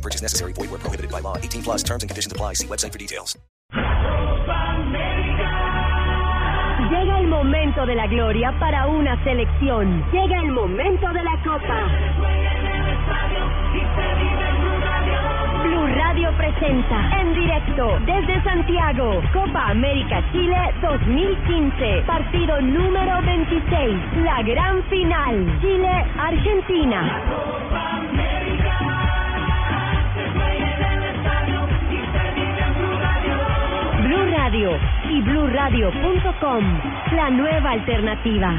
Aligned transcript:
Purchase 0.00 0.22
necessary. 0.22 0.52
Void 0.54 0.70
where 0.70 0.78
prohibited 0.78 1.10
by 1.10 1.20
law. 1.20 1.36
18 1.36 1.62
plus 1.62 1.82
terms 1.82 2.02
and 2.02 2.08
conditions 2.10 2.32
apply. 2.32 2.54
See 2.54 2.66
website 2.66 2.92
for 2.92 2.98
details. 2.98 3.36
Llega 6.90 7.20
el 7.20 7.28
momento 7.28 7.86
de 7.86 7.94
la 7.94 8.06
gloria 8.08 8.52
para 8.58 8.88
una 8.88 9.22
selección. 9.22 10.04
Llega 10.10 10.40
el 10.40 10.50
momento 10.50 11.06
de 11.12 11.22
la 11.22 11.42
copa. 11.44 11.86
Blue 15.62 15.86
Radio 15.86 16.32
presenta 16.36 17.20
en 17.20 17.34
directo 17.34 17.98
desde 18.06 18.42
Santiago 18.42 19.22
Copa 19.32 19.70
América 19.70 20.24
Chile 20.32 20.74
2015, 20.82 22.02
partido 22.06 22.60
número 22.60 23.22
26, 23.22 24.24
la 24.24 24.42
gran 24.42 24.82
final, 24.84 25.60
Chile-Argentina. 25.60 27.49
Radio 34.50 34.76
y 35.08 35.22
bluradio.com, 35.22 36.80
la 37.12 37.30
nueva 37.30 37.70
alternativa. 37.70 38.52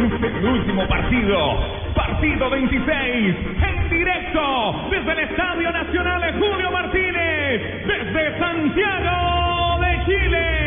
El 0.20 0.48
último 0.48 0.84
partido, 0.88 1.89
partido 2.20 2.50
26, 2.50 3.36
en 3.62 3.88
directo 3.88 4.88
desde 4.90 5.12
el 5.12 5.18
Estadio 5.20 5.72
Nacional 5.72 6.20
de 6.20 6.32
Julio 6.32 6.70
Martínez, 6.70 7.86
desde 7.86 8.38
Santiago 8.38 9.80
de 9.80 10.04
Chile, 10.04 10.59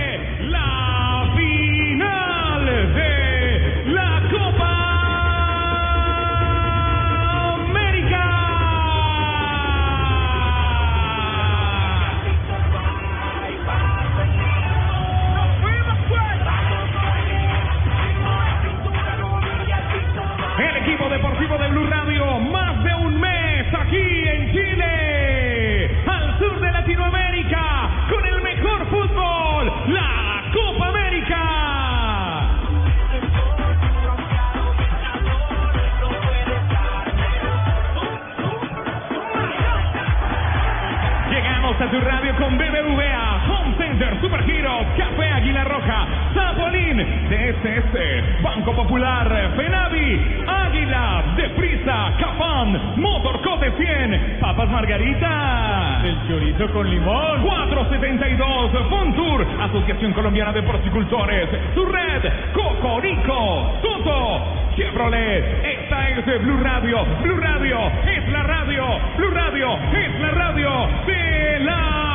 Zapolín, 47.33 47.53
DSS, 47.63 48.41
Banco 48.41 48.73
Popular, 48.73 49.53
Fenavi, 49.55 50.43
Águila, 50.47 51.23
Deprisa, 51.35 52.13
Capán, 52.19 52.95
Motorcote 52.97 53.71
100, 53.77 54.39
Papas 54.39 54.69
Margarita, 54.69 56.01
el 56.03 56.27
chorizo 56.27 56.71
con 56.71 56.89
limón, 56.89 57.41
472, 57.41 58.71
Fontour, 58.89 59.45
Asociación 59.61 60.13
Colombiana 60.13 60.53
de 60.53 60.63
Porcicultores, 60.63 61.49
su 61.73 61.85
red, 61.85 62.31
Cocorico, 62.53 63.79
Soto, 63.81 64.73
Chevrolet, 64.75 65.65
esta 65.65 66.09
es 66.09 66.43
Blue 66.43 66.59
Radio, 66.61 67.05
Blue 67.21 67.37
Radio 67.37 67.79
es 68.07 68.29
la 68.31 68.43
radio, 68.43 68.83
Blue 69.17 69.31
Radio 69.31 69.77
es 69.93 70.19
la 70.19 70.31
radio 70.31 70.69
de 71.05 71.59
la 71.61 72.12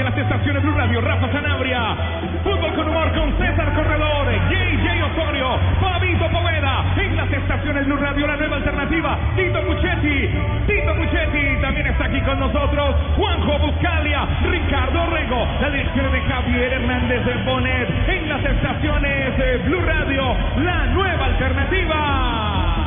en 0.00 0.06
las 0.06 0.16
estaciones 0.16 0.62
Blue 0.62 0.72
Radio, 0.72 1.00
Rafa 1.02 1.30
Sanabria, 1.30 1.94
Fútbol 2.42 2.72
con 2.74 2.88
humor 2.88 3.12
con 3.12 3.36
César 3.36 3.70
Corredor, 3.74 4.32
JJ 4.48 5.02
Osorio, 5.12 5.58
Fabito 5.78 6.26
Poveda, 6.30 6.84
en 6.96 7.16
las 7.16 7.30
estaciones 7.30 7.84
Blue 7.84 7.98
Radio, 7.98 8.26
la 8.26 8.36
nueva 8.36 8.56
alternativa, 8.56 9.18
Tito 9.36 9.60
Puchetti, 9.60 10.28
Tito 10.66 10.94
Puchetti 10.94 11.60
también 11.60 11.86
está 11.88 12.06
aquí 12.06 12.20
con 12.22 12.40
nosotros, 12.40 12.96
Juanjo 13.16 13.58
Buscalia, 13.58 14.26
Ricardo 14.50 15.06
Rego, 15.10 15.46
la 15.60 15.70
dirección 15.70 16.12
de 16.12 16.20
Javier 16.22 16.72
Hernández 16.72 17.24
de 17.26 17.34
Bonet, 17.44 18.08
en 18.08 18.28
las 18.30 18.42
estaciones 18.42 19.36
de 19.36 19.58
Blue 19.58 19.82
Radio, 19.82 20.34
la 20.64 20.86
nueva 20.86 21.26
alternativa. 21.26 22.86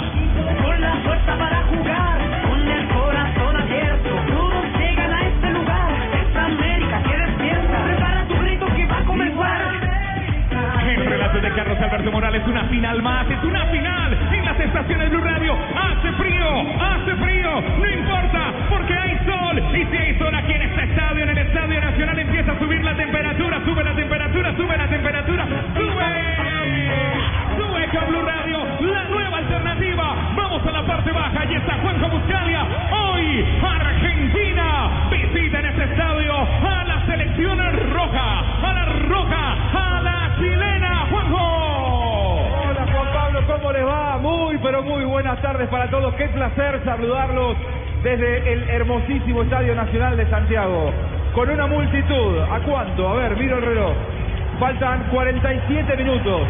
Con 0.64 0.82
la 0.82 0.96
fuerza 1.04 1.38
para 1.38 1.62
jugar, 1.64 2.03
buenas 45.34 45.52
tardes 45.52 45.70
para 45.70 45.90
todos. 45.90 46.14
Qué 46.14 46.28
placer 46.28 46.80
saludarlos 46.86 47.58
desde 48.04 48.54
el 48.54 48.70
hermosísimo 48.70 49.42
Estadio 49.42 49.74
Nacional 49.74 50.16
de 50.16 50.30
Santiago. 50.30 50.92
Con 51.34 51.50
una 51.50 51.66
multitud. 51.66 52.40
¿A 52.52 52.60
cuánto? 52.60 53.08
A 53.08 53.16
ver, 53.16 53.36
miro 53.38 53.58
el 53.58 53.66
reloj. 53.66 53.94
Faltan 54.60 55.08
47 55.10 55.98
minutos. 55.98 56.42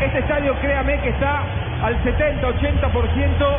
Este 0.00 0.20
estadio, 0.20 0.54
créame 0.60 1.00
que 1.00 1.08
está 1.08 1.42
al 1.82 2.00
70-80% 2.04 3.56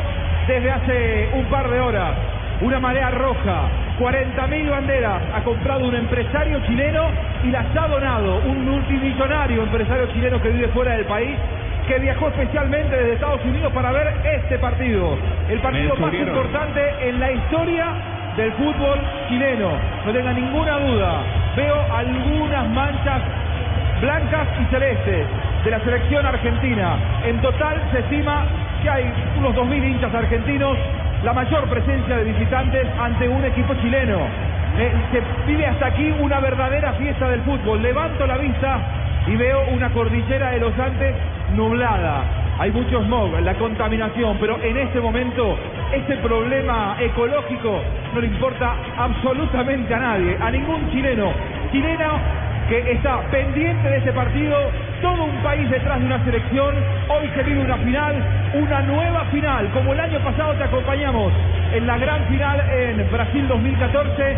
desde 0.48 0.70
hace 0.70 1.28
un 1.34 1.44
par 1.50 1.68
de 1.68 1.78
horas. 1.78 2.14
Una 2.62 2.80
marea 2.80 3.10
roja, 3.10 3.68
40.000 3.98 4.70
banderas 4.70 5.22
ha 5.34 5.42
comprado 5.42 5.88
un 5.88 5.94
empresario 5.94 6.58
chileno 6.66 7.04
y 7.44 7.50
las 7.50 7.66
ha 7.76 7.86
donado 7.86 8.38
un 8.46 8.64
multimillonario 8.64 9.62
empresario 9.62 10.06
chileno 10.14 10.40
que 10.40 10.48
vive 10.48 10.68
fuera 10.68 10.96
del 10.96 11.04
país 11.04 11.36
que 11.90 11.98
viajó 11.98 12.28
especialmente 12.28 12.94
desde 12.94 13.14
Estados 13.14 13.44
Unidos 13.44 13.72
para 13.72 13.90
ver 13.90 14.14
este 14.22 14.60
partido, 14.60 15.18
el 15.48 15.58
partido 15.58 15.96
más 15.96 16.14
importante 16.14 16.80
en 17.00 17.18
la 17.18 17.32
historia 17.32 17.86
del 18.36 18.52
fútbol 18.52 19.00
chileno. 19.28 19.72
No 20.06 20.12
tenga 20.12 20.32
ninguna 20.32 20.78
duda. 20.78 21.20
Veo 21.56 21.74
algunas 21.92 22.68
manchas 22.68 23.22
blancas 24.00 24.46
y 24.62 24.64
celestes 24.72 25.26
de 25.64 25.70
la 25.72 25.80
selección 25.80 26.24
argentina. 26.24 26.96
En 27.26 27.40
total 27.40 27.82
se 27.90 27.98
estima 27.98 28.46
que 28.84 28.88
hay 28.88 29.12
unos 29.38 29.52
2.000 29.56 29.90
hinchas 29.90 30.14
argentinos 30.14 30.78
la 31.24 31.32
mayor 31.32 31.68
presencia 31.68 32.18
de 32.18 32.22
visitantes 32.22 32.86
ante 33.00 33.28
un 33.28 33.44
equipo 33.44 33.74
chileno. 33.82 34.18
Eh, 34.78 34.92
se 35.10 35.22
vive 35.50 35.66
hasta 35.66 35.86
aquí 35.86 36.14
una 36.20 36.38
verdadera 36.38 36.92
fiesta 36.92 37.28
del 37.28 37.40
fútbol. 37.40 37.82
Levanto 37.82 38.28
la 38.28 38.38
vista 38.38 38.78
y 39.26 39.36
veo 39.36 39.64
una 39.72 39.90
cordillera 39.90 40.50
de 40.50 40.60
los 40.60 40.78
Andes 40.78 41.14
nublada. 41.54 42.24
Hay 42.58 42.70
mucho 42.70 43.02
smog, 43.04 43.40
la 43.40 43.54
contaminación, 43.54 44.36
pero 44.40 44.60
en 44.62 44.76
este 44.76 45.00
momento 45.00 45.56
ese 45.92 46.16
problema 46.18 46.96
ecológico 47.00 47.80
no 48.14 48.20
le 48.20 48.26
importa 48.26 48.74
absolutamente 48.98 49.94
a 49.94 49.98
nadie, 49.98 50.36
a 50.40 50.50
ningún 50.50 50.90
chileno. 50.90 51.32
Chileno 51.72 52.18
que 52.68 52.92
está 52.92 53.20
pendiente 53.30 53.88
de 53.88 53.96
ese 53.96 54.12
partido, 54.12 54.56
todo 55.02 55.24
un 55.24 55.36
país 55.42 55.68
detrás 55.70 55.98
de 55.98 56.06
una 56.06 56.24
selección, 56.24 56.74
hoy 57.08 57.28
se 57.34 57.42
vive 57.42 57.64
una 57.64 57.76
final, 57.78 58.14
una 58.54 58.80
nueva 58.82 59.24
final, 59.32 59.68
como 59.72 59.92
el 59.92 59.98
año 59.98 60.20
pasado 60.20 60.54
te 60.54 60.64
acompañamos 60.64 61.32
en 61.72 61.86
la 61.86 61.98
gran 61.98 62.24
final 62.26 62.60
en 62.70 63.10
Brasil 63.10 63.48
2014 63.48 64.36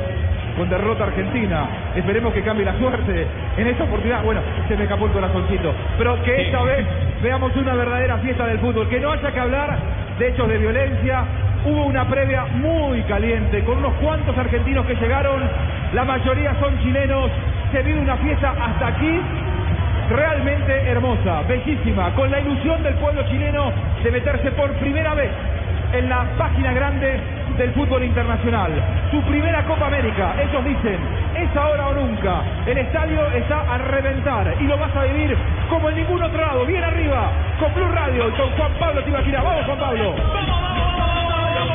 con 0.56 0.68
derrota 0.68 1.04
argentina. 1.04 1.68
Esperemos 1.94 2.32
que 2.32 2.42
cambie 2.42 2.64
la 2.64 2.76
suerte 2.78 3.26
en 3.56 3.66
esta 3.66 3.84
oportunidad. 3.84 4.22
Bueno, 4.22 4.40
se 4.68 4.76
me 4.76 4.84
escapó 4.84 5.06
el 5.06 5.12
corazoncito. 5.12 5.74
Pero 5.98 6.22
que 6.22 6.42
esta 6.42 6.62
vez 6.62 6.86
veamos 7.22 7.54
una 7.56 7.74
verdadera 7.74 8.18
fiesta 8.18 8.46
del 8.46 8.58
fútbol. 8.58 8.88
Que 8.88 9.00
no 9.00 9.12
haya 9.12 9.30
que 9.30 9.40
hablar 9.40 9.78
de 10.18 10.28
hechos 10.28 10.48
de 10.48 10.58
violencia. 10.58 11.24
Hubo 11.64 11.86
una 11.86 12.08
previa 12.08 12.44
muy 12.46 13.02
caliente 13.02 13.62
con 13.64 13.78
unos 13.78 13.94
cuantos 13.94 14.36
argentinos 14.36 14.84
que 14.86 14.94
llegaron. 14.94 15.42
La 15.94 16.04
mayoría 16.04 16.54
son 16.60 16.78
chilenos. 16.80 17.30
Se 17.72 17.82
vive 17.82 18.00
una 18.00 18.16
fiesta 18.16 18.54
hasta 18.58 18.88
aquí 18.88 19.20
realmente 20.10 20.72
hermosa, 20.90 21.42
bellísima, 21.48 22.14
con 22.14 22.30
la 22.30 22.40
ilusión 22.40 22.82
del 22.82 22.94
pueblo 22.94 23.22
chileno 23.28 23.72
de 24.02 24.10
meterse 24.10 24.50
por 24.52 24.70
primera 24.72 25.14
vez 25.14 25.30
en 25.92 26.08
la 26.08 26.26
página 26.36 26.72
grande 26.72 27.20
del 27.56 27.72
fútbol 27.72 28.02
internacional. 28.04 28.70
Su 29.10 29.20
primera 29.22 29.62
Copa 29.64 29.86
América, 29.86 30.34
ellos 30.40 30.64
dicen, 30.64 30.98
es 31.36 31.56
ahora 31.56 31.88
o 31.88 31.94
nunca. 31.94 32.42
El 32.66 32.78
estadio 32.78 33.26
está 33.32 33.60
a 33.60 33.78
reventar 33.78 34.54
y 34.60 34.64
lo 34.64 34.78
vas 34.78 34.94
a 34.96 35.04
vivir 35.04 35.36
como 35.68 35.90
en 35.90 35.96
ningún 35.96 36.22
otro 36.22 36.40
lado, 36.40 36.64
bien 36.66 36.82
arriba, 36.82 37.30
con 37.58 37.74
Blue 37.74 37.92
Radio 37.92 38.28
y 38.28 38.32
con 38.32 38.50
Juan 38.50 38.72
Pablo 38.78 39.02
Tibaquira. 39.04 39.42
Vamos 39.42 39.64
Juan 39.66 39.78
Pablo. 39.78 40.14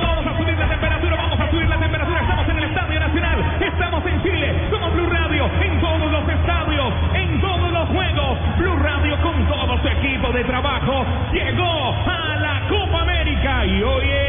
Vamos 0.01 0.27
a 0.27 0.37
subir 0.37 0.57
la 0.57 0.67
temperatura, 0.67 1.15
vamos 1.15 1.39
a 1.39 1.51
subir 1.51 1.67
la 1.67 1.77
temperatura. 1.77 2.21
Estamos 2.21 2.49
en 2.49 2.57
el 2.57 2.63
Estadio 2.63 2.99
Nacional, 2.99 3.45
estamos 3.61 4.05
en 4.05 4.23
Chile, 4.23 4.53
somos 4.69 4.93
Blue 4.93 5.09
Radio, 5.09 5.49
en 5.61 5.79
todos 5.79 6.11
los 6.11 6.29
estadios, 6.29 6.93
en 7.13 7.41
todos 7.41 7.71
los 7.71 7.89
juegos. 7.89 8.37
Blue 8.57 8.75
Radio 8.77 9.17
con 9.21 9.45
todo 9.47 9.77
su 9.81 9.87
equipo 9.87 10.31
de 10.31 10.43
trabajo 10.43 11.05
llegó 11.31 11.95
a 12.05 12.35
la 12.37 12.61
Copa 12.67 13.01
América 13.01 13.65
y 13.65 13.81
hoy 13.83 14.09
es 14.09 14.26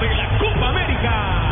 de 0.00 0.14
la 0.14 0.38
Copa 0.38 0.68
América. 0.68 1.47